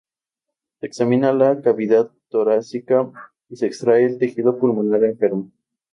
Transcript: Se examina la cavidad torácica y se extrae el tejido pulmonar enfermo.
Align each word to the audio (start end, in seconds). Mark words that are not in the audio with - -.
Se 0.79 0.87
examina 0.87 1.31
la 1.31 1.61
cavidad 1.61 2.09
torácica 2.29 3.11
y 3.49 3.57
se 3.57 3.67
extrae 3.67 4.03
el 4.03 4.17
tejido 4.17 4.57
pulmonar 4.57 5.03
enfermo. 5.03 5.51